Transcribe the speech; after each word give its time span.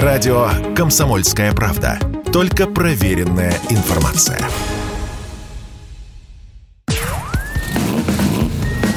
Радио 0.00 0.48
«Комсомольская 0.74 1.52
правда». 1.52 1.98
Только 2.32 2.66
проверенная 2.66 3.52
информация. 3.68 4.40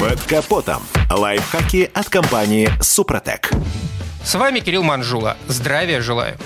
Под 0.00 0.18
капотом. 0.22 0.82
Лайфхаки 1.10 1.90
от 1.92 2.08
компании 2.08 2.70
«Супротек». 2.80 3.50
С 4.24 4.36
вами 4.36 4.60
Кирилл 4.60 4.84
Манжула. 4.84 5.36
Здравия 5.48 6.00
желаю. 6.00 6.38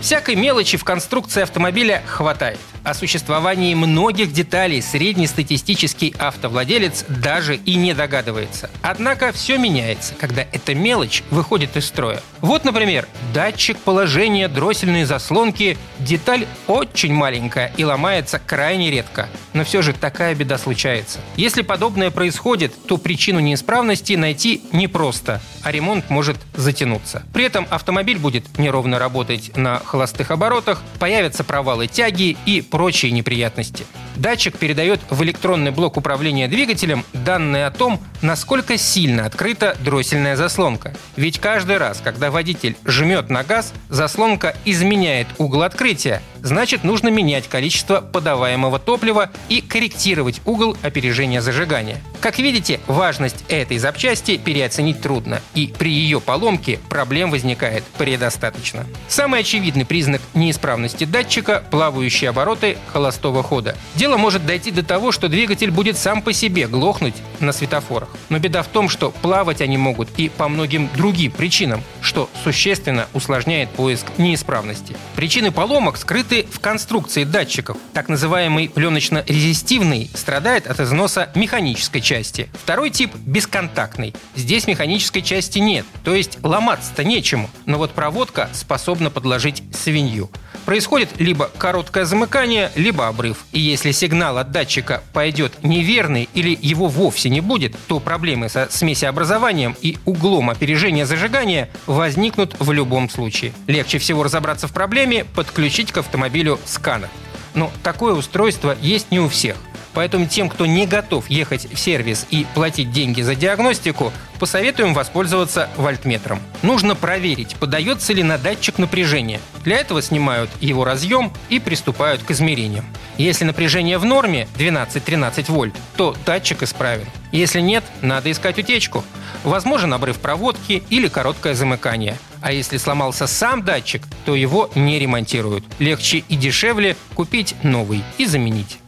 Всякой 0.00 0.36
мелочи 0.36 0.76
в 0.76 0.84
конструкции 0.84 1.42
автомобиля 1.42 2.04
хватает. 2.06 2.60
О 2.82 2.94
существовании 2.94 3.74
многих 3.74 4.32
деталей 4.32 4.80
среднестатистический 4.80 6.14
автовладелец 6.18 7.04
даже 7.08 7.56
и 7.56 7.74
не 7.74 7.92
догадывается. 7.92 8.70
Однако 8.82 9.32
все 9.32 9.58
меняется, 9.58 10.14
когда 10.18 10.46
эта 10.52 10.74
мелочь 10.74 11.22
выходит 11.30 11.76
из 11.76 11.86
строя. 11.86 12.22
Вот, 12.40 12.64
например, 12.64 13.06
датчик 13.34 13.78
положения 13.78 14.48
дроссельной 14.48 15.04
заслонки– 15.04 15.76
деталь 16.00 16.46
очень 16.66 17.12
маленькая 17.12 17.72
и 17.76 17.84
ломается 17.84 18.38
крайне 18.38 18.90
редко. 18.90 19.28
Но 19.52 19.64
все 19.64 19.82
же 19.82 19.92
такая 19.92 20.34
беда 20.34 20.58
случается. 20.58 21.20
Если 21.36 21.62
подобное 21.62 22.10
происходит, 22.10 22.72
то 22.86 22.96
причину 22.96 23.40
неисправности 23.40 24.14
найти 24.14 24.62
непросто, 24.72 25.40
а 25.62 25.70
ремонт 25.70 26.08
может 26.08 26.36
затянуться. 26.54 27.22
При 27.32 27.44
этом 27.44 27.66
автомобиль 27.70 28.18
будет 28.18 28.58
неровно 28.58 28.98
работать 28.98 29.56
на 29.56 29.78
холостых 29.80 30.30
оборотах, 30.30 30.82
появятся 30.98 31.44
провалы 31.44 31.86
тяги 31.86 32.36
и 32.46 32.62
прочие 32.70 33.12
неприятности. 33.12 33.84
Датчик 34.16 34.56
передает 34.56 35.00
в 35.10 35.22
электронный 35.22 35.70
блок 35.70 35.96
управления 35.96 36.48
двигателем 36.48 37.04
данные 37.12 37.66
о 37.66 37.70
том, 37.70 38.00
насколько 38.22 38.78
сильно 38.78 39.26
открыта 39.26 39.76
дроссельная 39.84 40.36
заслонка. 40.36 40.94
Ведь 41.16 41.38
каждый 41.38 41.78
раз, 41.78 42.00
когда 42.02 42.30
водитель 42.30 42.76
жмет 42.84 43.28
на 43.28 43.42
газ, 43.42 43.72
заслонка 43.88 44.56
изменяет 44.64 45.26
угол 45.38 45.62
открытия, 45.62 46.22
значит 46.42 46.84
нужно 46.84 47.08
менять 47.08 47.48
количество 47.48 48.00
подаваемого 48.00 48.78
топлива 48.78 49.30
и 49.48 49.60
корректировать 49.60 50.40
угол 50.44 50.76
опережения 50.82 51.40
зажигания. 51.40 52.00
Как 52.20 52.38
видите, 52.38 52.80
важность 52.86 53.46
этой 53.48 53.78
запчасти 53.78 54.36
переоценить 54.36 55.00
трудно, 55.00 55.40
и 55.54 55.72
при 55.78 55.90
ее 55.90 56.20
поломке 56.20 56.78
проблем 56.90 57.30
возникает 57.30 57.82
предостаточно. 57.96 58.86
Самый 59.08 59.40
очевидный 59.40 59.86
признак 59.86 60.20
неисправности 60.34 61.04
датчика– 61.04 61.64
плавающие 61.70 62.28
обороты 62.28 62.76
холостого 62.92 63.42
хода. 63.42 63.74
Дело 63.94 64.18
может 64.18 64.44
дойти 64.44 64.70
до 64.70 64.82
того, 64.82 65.12
что 65.12 65.28
двигатель 65.28 65.70
будет 65.70 65.96
сам 65.96 66.20
по 66.20 66.34
себе 66.34 66.66
глохнуть 66.66 67.14
на 67.40 67.52
светофорах. 67.52 68.10
Но 68.28 68.38
беда 68.38 68.62
в 68.62 68.68
том, 68.68 68.90
что 68.90 69.12
плавать 69.12 69.62
они 69.62 69.78
могут 69.78 70.10
и 70.18 70.28
по 70.28 70.46
многим 70.48 70.90
другим 70.94 71.32
причинам, 71.32 71.82
что 72.02 72.28
существенно 72.44 73.08
усложняет 73.14 73.70
поиск 73.70 74.04
неисправности. 74.18 74.94
Причины 75.16 75.52
поломок 75.52 75.96
скрыты 75.96 76.46
в 76.52 76.60
конструкции 76.60 77.24
датчиков. 77.24 77.78
Так 77.94 78.10
называемый 78.10 78.68
пленочно-резистивный 78.68 80.10
страдает 80.14 80.66
от 80.66 80.80
износа 80.80 81.30
механической 81.34 82.02
части. 82.10 82.48
Второй 82.54 82.90
тип– 82.90 83.12
бесконтактный. 83.24 84.14
Здесь 84.34 84.66
механической 84.66 85.20
части 85.20 85.60
нет, 85.60 85.86
то 86.02 86.12
есть 86.12 86.38
ломаться-то 86.42 87.04
нечему. 87.04 87.48
Но 87.66 87.78
вот 87.78 87.92
проводка 87.92 88.50
способна 88.52 89.10
подложить 89.10 89.62
свинью. 89.72 90.28
Происходит 90.64 91.20
либо 91.20 91.48
короткое 91.56 92.04
замыкание, 92.06 92.72
либо 92.74 93.06
обрыв. 93.06 93.44
И 93.52 93.60
если 93.60 93.92
сигнал 93.92 94.38
от 94.38 94.50
датчика 94.50 95.04
пойдет 95.12 95.62
неверный 95.62 96.28
или 96.34 96.58
его 96.60 96.88
вовсе 96.88 97.30
не 97.30 97.40
будет, 97.40 97.76
то 97.86 98.00
проблемы 98.00 98.48
со 98.48 98.66
смесеобразованием 98.68 99.76
и 99.80 99.96
углом 100.04 100.50
опережения 100.50 101.06
зажигания 101.06 101.70
возникнут 101.86 102.56
в 102.58 102.72
любом 102.72 103.08
случае. 103.08 103.52
Легче 103.68 103.98
всего 103.98 104.24
разобраться 104.24 104.66
в 104.66 104.72
проблеме, 104.72 105.24
подключить 105.24 105.92
к 105.92 105.98
автомобилю 105.98 106.58
сканер. 106.64 107.08
Но 107.54 107.70
такое 107.84 108.14
устройство 108.14 108.76
есть 108.80 109.12
не 109.12 109.20
у 109.20 109.28
всех. 109.28 109.56
Поэтому 109.94 110.26
тем, 110.26 110.48
кто 110.48 110.66
не 110.66 110.86
готов 110.86 111.28
ехать 111.28 111.72
в 111.72 111.78
сервис 111.78 112.26
и 112.30 112.46
платить 112.54 112.92
деньги 112.92 113.22
за 113.22 113.34
диагностику, 113.34 114.12
посоветуем 114.38 114.94
воспользоваться 114.94 115.68
вольтметром. 115.76 116.40
Нужно 116.62 116.94
проверить, 116.94 117.56
подается 117.56 118.12
ли 118.12 118.22
на 118.22 118.38
датчик 118.38 118.78
напряжение. 118.78 119.40
Для 119.64 119.78
этого 119.78 120.00
снимают 120.00 120.50
его 120.60 120.84
разъем 120.84 121.32
и 121.48 121.58
приступают 121.58 122.22
к 122.22 122.30
измерениям. 122.30 122.84
Если 123.18 123.44
напряжение 123.44 123.98
в 123.98 124.04
норме 124.04 124.48
12-13 124.56 125.50
вольт, 125.52 125.74
то 125.96 126.16
датчик 126.24 126.62
исправен. 126.62 127.06
Если 127.32 127.60
нет, 127.60 127.84
надо 128.00 128.30
искать 128.30 128.58
утечку. 128.58 129.04
Возможен 129.44 129.92
обрыв 129.92 130.18
проводки 130.18 130.82
или 130.88 131.08
короткое 131.08 131.54
замыкание. 131.54 132.16
А 132.40 132.52
если 132.52 132.78
сломался 132.78 133.26
сам 133.26 133.62
датчик, 133.62 134.02
то 134.24 134.34
его 134.34 134.70
не 134.74 134.98
ремонтируют. 134.98 135.64
Легче 135.78 136.24
и 136.28 136.36
дешевле 136.36 136.96
купить 137.14 137.54
новый 137.62 138.02
и 138.16 138.26
заменить. 138.26 138.79